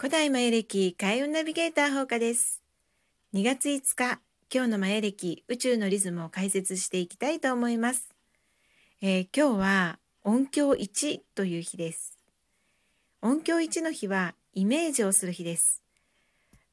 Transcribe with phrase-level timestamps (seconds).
[0.00, 2.62] 古代マヤ暦開運ナビゲーター放課です。
[3.34, 4.18] 2月5日、
[4.50, 8.08] 今日のマヤ暦宇宙のリズムを解説していきたいと思います。
[9.02, 12.16] えー、今日は音響1という日です。
[13.20, 15.82] 音響1の日はイメージをする日です。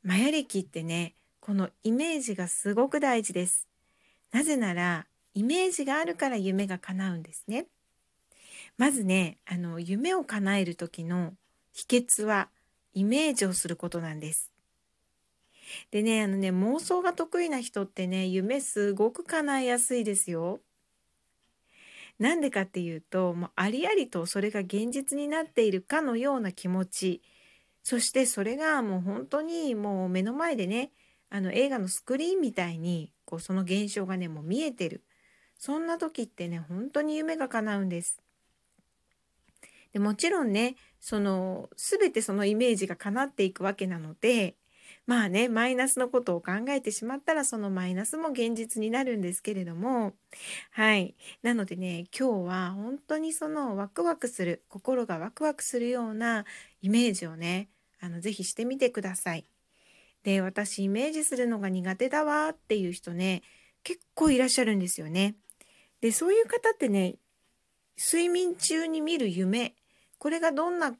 [0.03, 3.67] マヤ暦ってね、このイメージがすごく大事です。
[4.31, 7.65] なぜなら、イメージがあるから夢が叶うんですね。
[8.77, 11.33] まずね、あの、夢を叶える時の
[11.73, 12.47] 秘訣は、
[12.93, 14.51] イメージをすることなんです。
[15.91, 20.61] でね、あのね、妄想が得意な人ってね、夢すごく叶えやすいですよ。
[22.19, 27.21] なんでかっていうと、もうありありとそれが現実になっているかのような気持ち、
[27.83, 30.91] そしてそれがもう本当にもう目の前でね、
[31.29, 35.03] あの映画のスクリーンみたいにこうその現象がね、もう見えてる。
[35.59, 38.21] そんな時ってね、本当に夢が叶うんです。
[39.93, 44.55] でもちろんねその全てそのイメージが叶っていくわけなので
[45.05, 50.13] まあねマイナスのことを考えてしまったらそのマイナスも現実になるんですけれども
[50.71, 56.45] はいなのでね今日は本当にそのワクワクする心がワクワクするような
[56.81, 57.69] イメージをね
[58.01, 59.45] あのぜひしてみてください。
[60.23, 63.43] で私イメージするのが苦手だわっていう人ね
[63.83, 65.35] 結構いらっしゃるんですよね。
[66.01, 67.15] でそういう方ってね
[67.97, 69.73] 睡眠中に見る夢
[70.19, 70.95] これがどんな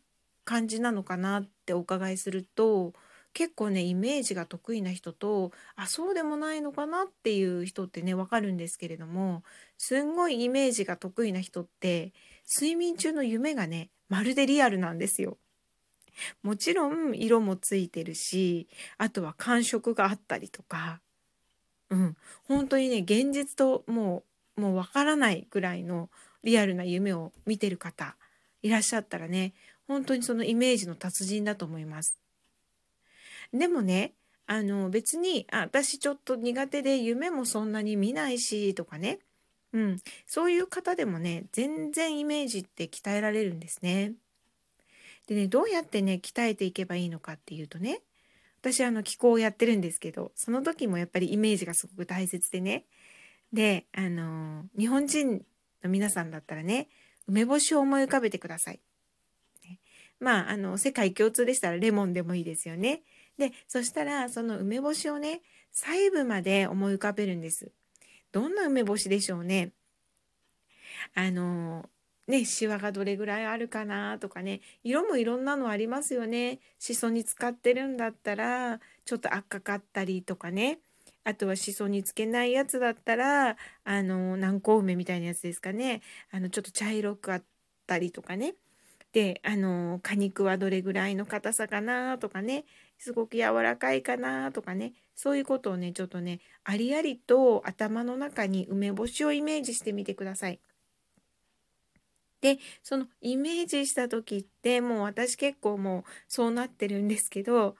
[0.45, 2.93] 感じなのかなってお伺いすると
[3.33, 9.43] 結構ねイメージが得意な人とあそうでもないのかなっていう人ってねわかるんですけれども
[9.77, 12.13] すんごいイメージが得意な人って
[12.51, 15.37] 睡眠中の夢がねまるでリアルなんですよ。
[16.41, 20.99] もちろん色もついてるしあとは感触があったりとか
[21.91, 24.23] うん本当にね現実とも
[24.57, 26.09] うもうわからないぐらいの
[26.43, 28.16] リアルな夢を見てる方
[28.61, 29.53] いらっしゃったらね
[29.88, 32.17] 本当にそのイメージの達人だと思います。
[33.54, 34.14] でもね
[34.45, 39.20] あの別にあ私ちょっと苦手で夢もそんなに見ないしとかね、
[39.73, 44.14] うん、そういう方でもね全然イメージって鍛えられるんですね。
[45.27, 48.02] でねどうやってね鍛えていけばいいのかっていうとね
[48.61, 52.86] 私あの気候をやってるんですけどその時もやっぱりイメージがすごく大切でね
[53.54, 55.42] であの日本人
[55.83, 56.87] の皆さんだったらね、
[57.27, 58.80] 梅干しを思い浮かべてください。
[60.20, 63.04] まあ、あの、世界共通でしたらレモンでもいいですよね。
[63.38, 67.71] で、そしたら、その梅干しをね、細部まで思い浮かべるんです。
[68.32, 69.73] どんな梅干しでしょうね。
[71.14, 71.89] あの、
[72.27, 76.60] ね、シワがどれぐらいあるかなとかね、色もいろんなのありますよね。
[76.80, 80.80] しそに使ってるんだったら、ちょっと赤かったりとかね。
[81.27, 86.02] あとはしそにつけないやつだったら、あの、南高梅みたいなやつですかね。
[86.32, 87.43] あの、ちょっと茶色くあっ
[87.86, 88.55] たりとかね。
[89.11, 92.64] で、あの、果肉はどれぐらいの硬さかなとかね。
[92.98, 94.93] すごく柔らかいかなとかね。
[95.16, 100.61] そういうことをね、ちょっとね、ありありと頭の中に梅干しをイメージしてみてください。
[102.39, 107.76] で、そのイメージした時って、もう私結構もうそうなってるんですけど、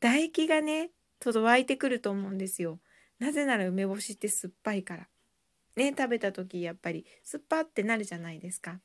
[0.00, 2.78] 唾液がね、ちょっと湧いてくると思うんですよ。
[3.22, 5.06] なぜなら梅干しって酸っぱいから。
[5.76, 8.80] ね、食べた時やっぱり酸っぱってなるじゃないですか。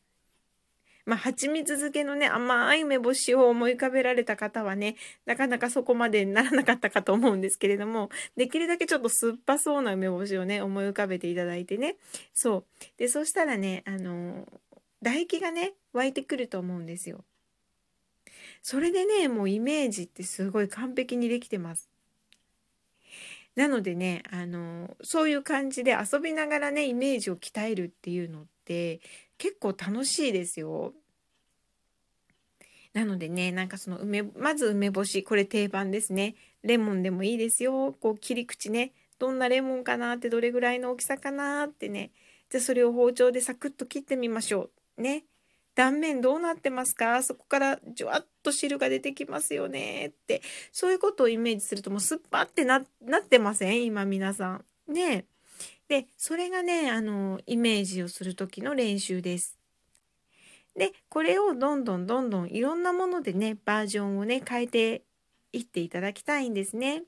[1.07, 4.95] まあ、蜂蜜漬けのね、甘い梅干しを思い浮かべられた方はね、
[5.25, 11.95] なかなかそこまでならなかったかと思うんですけれども、できるだけちょっと酸っぱそうな梅干しをね、思い浮かべていただいてね。
[12.35, 12.63] そう。
[12.97, 14.47] で、そしたらね、あの
[15.01, 17.23] 唾液がね、湧いてくると思うんですよ。
[18.61, 21.89] それでね、もうイメージってすごい完璧にできてます。
[23.57, 29.01] なのでね、あの、そういう感じで遊びながらね、イメージを鍛えるっていうのって
[29.39, 30.93] 結構楽しいですよ。
[32.93, 36.35] なのでね、なんかその梅、まず梅干し、これ定番ですね。
[36.61, 37.93] レモンでもいいですよ。
[37.93, 42.11] こう切り口ね、どんなレモンかなって、どれぐらいの大きさかなってね。
[42.51, 45.01] じゃあそれを包丁でサクッと切ってみましょう。
[45.01, 45.23] ね。
[45.77, 47.21] 断面どうなってますか？
[47.21, 50.41] そこからじゅわっと汁が出てきますよねって
[50.71, 52.83] そういうことをイメージするともう酸っぱってなっ
[53.29, 53.85] てません？
[53.85, 54.65] 今皆さん。
[54.91, 55.25] ね
[55.87, 59.55] でそれがねあのイメージをする時の練習です。
[60.75, 65.03] でこれをどんどんどんどんいろんなものでねバージョンをね変えて
[65.53, 67.03] いっていただきたいんですね。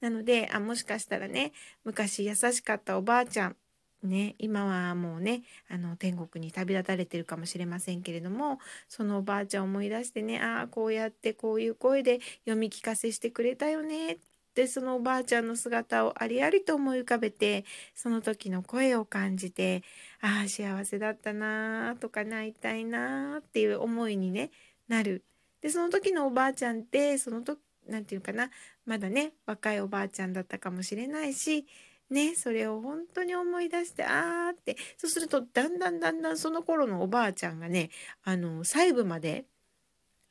[0.00, 1.52] なのであもしかしたらね
[1.84, 3.56] 昔優しかったおばあちゃん
[4.02, 8.58] ね、今はもうねあの天国に旅立たれてるかもしれませんけれども
[8.88, 14.18] そのおばあちゃんを思い出してねああこうやってこういう声で読み聞かせしてくれたよねっ
[14.54, 17.64] てそのおばあちゃんの姿をありありと思い浮かべて
[17.94, 19.82] その時の声を感じて
[20.22, 24.50] ああ幸せだったなとか泣いたいなっていう思いに、ね、
[24.88, 25.24] なる。
[25.60, 28.50] でその時のおばあちゃんってその時何て言うかな
[28.86, 31.66] まだね若いおばあちゃんだったかもしれないし
[32.10, 37.90] ねそれを本当に思い出してあーってそうするとだんだんだんだんその頃のおばあちゃんがね
[38.24, 39.44] あの細部まで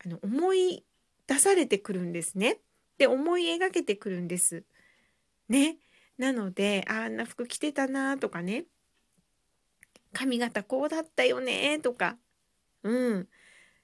[0.06, 0.84] あの思い
[1.28, 2.60] 出されてくるんですね。
[2.98, 4.64] で思い描けてくるんです。
[5.48, 5.78] ね。
[6.18, 8.66] なのであんな服着てたなとかね
[10.12, 12.18] 髪型こうだったよねとか
[12.84, 13.28] うん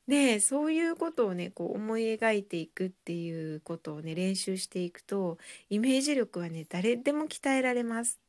[0.07, 5.37] でそういうことをねこう思い描いていくっていうことをね練習していくと
[5.69, 8.19] イメージ力はね誰でも鍛えられます。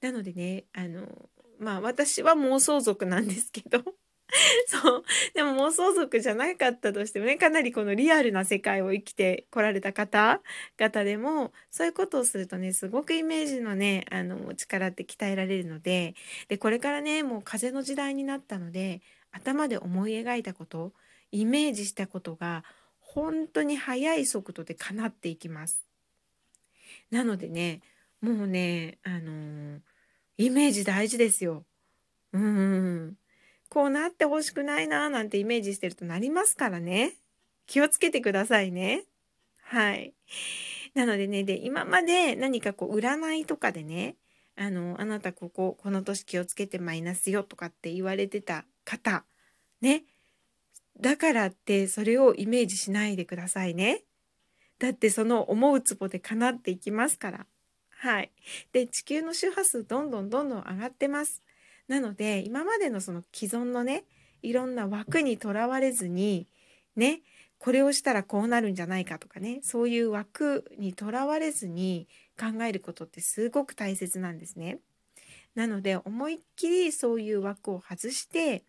[0.00, 1.06] なのでねあの
[1.58, 3.94] まあ私は妄想族なんですけど
[4.66, 5.04] そう。
[5.34, 16.14] でも妄想族じゃなかったとしてもね、かなりこのリアルな世界を生きてこられた方々でも、そういうことをするとね、すごくイメージのね、あの、力って鍛えられるので、
[16.48, 19.02] で、これからね、もう風の時代になったので、
[19.34, 20.92] 頭で思い描いたこと、
[21.32, 22.64] イメージしたことが、
[23.00, 25.84] 本当に速い速度で叶っていきます。
[27.10, 27.80] なのでね、
[28.20, 29.80] もうね、あの
[30.38, 31.64] イメージ大事ですよ。
[32.32, 33.16] うん。
[33.68, 37.14] こうなってほしくないななんてイメージしてるとなりますからね。
[37.66, 39.04] 気をつけてくださいね。
[39.62, 40.14] はい。
[40.94, 44.16] なのでね、で、今まで何かこう占いとかでね、
[44.56, 49.24] あの、あなたここ、この年気をつけてマイナスよとかって言われてた方、
[49.80, 50.04] ね。
[51.00, 54.02] だからってそれをイメージしないでくださいね。
[54.78, 57.46] だってその思うツボで叶っていきますから。
[57.90, 58.30] はい。
[58.72, 61.42] で、地球の周波数どんどんどんどん上がってます。
[61.88, 64.04] なので今までのその既存のね
[64.42, 66.48] いろんな枠にとらわれずに
[66.96, 67.20] ね
[67.58, 72.08] これをしたらこうなるんじゃないかとかねそういう枠にとらわれずに
[72.38, 74.78] 考えることってすごく大切なんですね。
[75.54, 78.64] なので思いっきりそういう枠を外して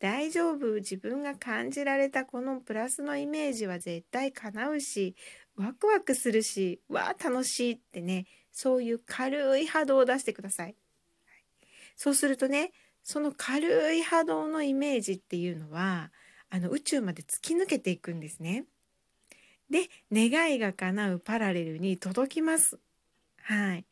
[0.00, 0.74] 大丈夫？
[0.76, 5.16] 自分が感じられたこのプラスのイメージは絶対叶うし
[5.56, 10.76] ワクワクするしわあ楽しいってねそういう軽い波動を出してください。
[11.96, 12.70] そうするとね
[13.02, 16.12] その軽い波動のイメージっていうのは
[16.50, 18.66] あの宇宙まで突き抜けていくんですね。
[19.68, 22.78] で願いが叶うパラレルに届きます。
[23.42, 23.84] はい。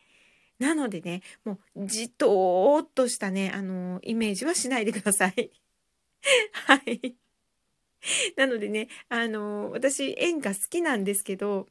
[0.59, 5.51] なのでねもうじとーっとしたねあのイメージはしないでください。
[6.53, 7.17] はい。
[8.37, 11.67] なのでねあの私演歌好きなんですけど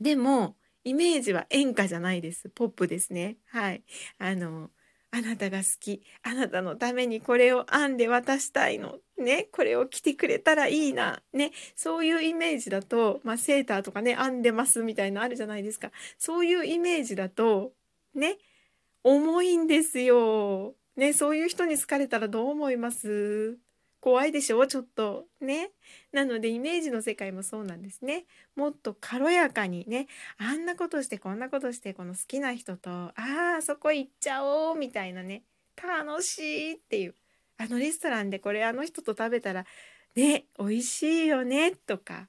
[0.00, 2.48] でもイメージは演歌じゃないです。
[2.48, 3.36] ポップですね。
[3.46, 3.82] はい。
[4.18, 4.70] あの
[5.10, 6.02] あなたが好き。
[6.22, 8.98] あなたのためにこれを編んで渡したいの。
[9.18, 9.48] ね。
[9.52, 11.22] これを着てくれたらいいな。
[11.32, 11.52] ね。
[11.74, 15.90] そういうイメージだと、まあ、セーターとかね、編んでますみたいなのあるじゃないですか。
[16.18, 17.72] そういうイメージだと、
[18.14, 18.38] ね。
[19.04, 20.74] 重いんですよ。
[20.98, 21.14] ね。
[21.14, 23.56] そういう人に好かれたらどう思います？
[24.00, 24.66] 怖いでしょ？
[24.66, 25.24] ちょっと。
[25.40, 25.70] ね。
[26.12, 28.26] なのでイメージの世界もそうなんですね。
[28.54, 30.06] もっと軽やかにね。
[30.36, 33.14] あんなことしてこんなことしてこの好きな人とあ
[33.58, 35.42] あそこ行っちゃおうみたいなね。
[35.82, 37.14] 楽しいっていう。
[37.56, 39.64] あのレストランでこれあの人と食べたら
[40.14, 41.72] ね美味しいよね？
[41.72, 42.28] とか。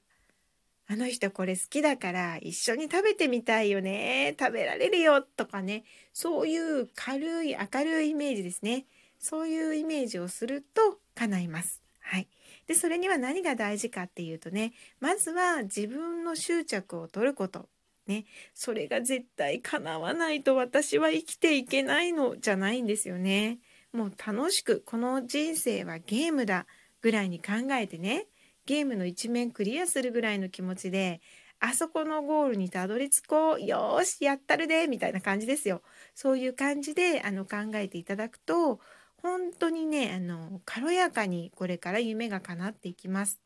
[0.90, 8.86] あの人これ好きだから一緒に食べてみたいよね食べられるよとかねそういう軽い明るいイメージですね
[9.20, 11.82] そういうイメージをすると叶います。
[12.00, 12.28] はい。
[12.66, 17.68] で、それには何が大事かっていうとね、まずは自分の執着を取ること。
[18.06, 23.58] ね、それが絶対叶わないと私は生きていけないのじゃないんですよね。
[23.92, 26.66] もう楽しく、この人生はゲームだ
[27.02, 28.26] ぐらいに考えてね、
[28.70, 31.20] ゲームの一面クリアするぐらいの気持ちで、
[31.58, 33.60] あそこのゴールにたどり着こう。
[33.60, 35.82] よーし、やったるでみたいな感じですよ。
[36.14, 38.78] そういう感じであの考えていただくと、
[39.16, 43.40] 本当にねあの軽やかにこれから夢が叶っていきます。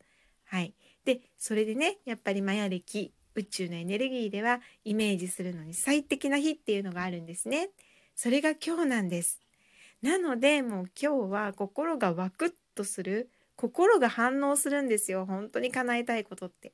[0.45, 0.75] はい、
[1.07, 7.71] でそれでねやっぱりマヤ暦宇宙のエネルギーではイメージするのに最適な日っていうのがあるんですね。
[8.15, 9.41] それが今日なんです。
[10.03, 16.73] なのでもう今日は心がワクッとする心が反応するんですよ本当に叶えたいことって。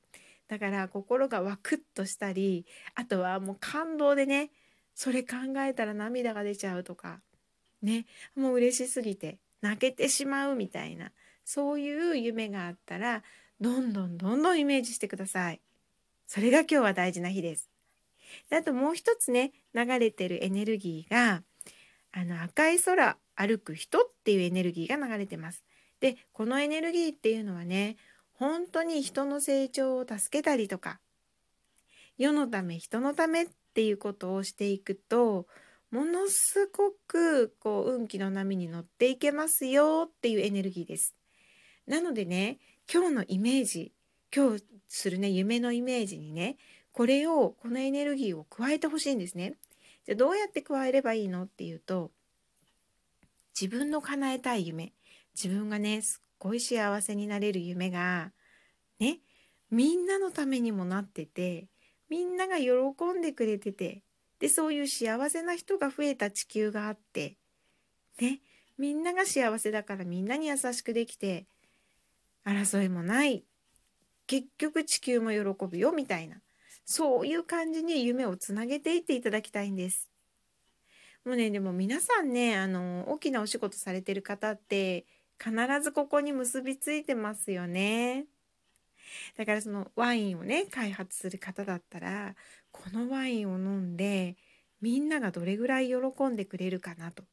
[0.48, 4.50] だから心がワクッとしたりあとはもう感動でね
[4.96, 7.20] それ考えたら涙が出ちゃうとか
[7.82, 11.12] ねもう嬉しすぎて泣けてしまうみたいな
[11.44, 13.22] そういう夢があったら
[13.60, 15.60] どんどんどんどんイメージしてください。
[16.26, 17.70] それが今日は大事な日です。
[18.48, 21.42] であともう一つね流れてるエネルギーが
[22.12, 25.62] あの赤い空歩く人っていうエネルギーが流れてます。
[26.00, 27.96] でこのエネルギーっていうのはね
[28.32, 30.98] 本当に人の成長を助けたりとか
[32.16, 35.46] 世のため人のためっていうことをしていくと
[35.90, 41.16] ものすごくこう運気の波に乗っていけますよっていうエネルギーです。
[41.86, 42.58] なのでね
[42.92, 43.92] 今日のイメージ
[44.34, 46.56] 今日するね夢のイメージにね
[46.92, 49.54] これをこのエネルギーを加えてほしいんですね。
[50.06, 52.10] じゃどうやって加えればいいのっていうと
[53.60, 54.92] 自分の叶えたい夢
[55.34, 58.32] 自分がねすっごい幸せになれる夢が
[58.98, 59.20] ね
[59.70, 61.68] みんなのためにもなってて
[62.08, 62.70] みんなが喜
[63.16, 64.02] んでくれてて
[64.40, 67.36] でそういう幸せな人が増えた地球があって
[68.20, 68.40] ね
[68.78, 71.46] みんなが幸せだからみんなに優しくできて
[72.46, 73.44] 争いもない
[74.26, 76.36] 結局地球も喜ぶよみたいな
[76.84, 80.10] そういう感じに夢をつなげていっていただきたいんです。
[81.24, 85.04] もうねでも皆さんねあの大きなお仕事されてる方って
[85.42, 88.26] 必ずここに結びついてますよね。
[89.36, 92.34] だからそのワインをね開発する方だったら
[92.70, 94.36] このワインを飲んで
[94.80, 97.24] みんながどれぐらい喜んでくれるかなと。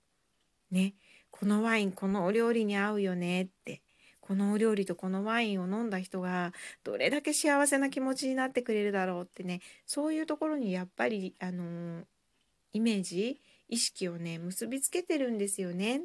[0.71, 0.95] ね
[1.31, 3.81] このワインこのお料理に合うよねって
[4.19, 6.51] このお料理とこのワインを飲んだ人が
[6.83, 12.03] どれだけ幸せな気持ちになってくれるだろうってねそういうところにやっぱりあの、
[12.73, 16.01] イメージ意識をね結びつけてるんですよね。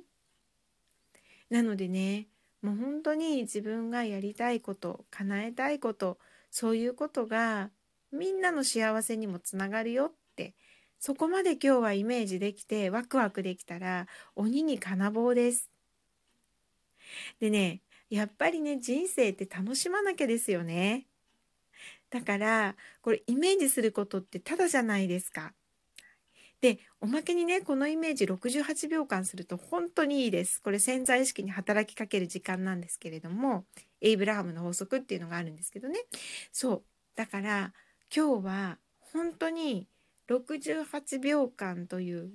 [1.52, 2.28] なのでね
[2.62, 6.18] もう本当に自分がやりたいこと叶えたいこと
[6.50, 7.70] そういうことが
[8.10, 10.54] みんなの幸せにもつながるよって
[10.98, 15.68] そこまで今日はイメージできてワクワクできたら鬼に金棒です。
[17.38, 21.06] でねやっぱりね人生って楽しまなきゃですよね。
[22.08, 25.52] だからこれイメージすることってただじゃないですか。
[26.62, 30.62] でおまけにねこのイメージ68秒間すると本当にいいです。
[30.62, 33.64] これ潜在意識に働きかける時間なんですけれども
[34.00, 35.98] エイブラハムの法則っていうのがあるんですけどね
[36.52, 36.82] そう
[37.16, 37.72] だから
[38.14, 39.88] 今日は本当に
[40.30, 42.30] 68秒間という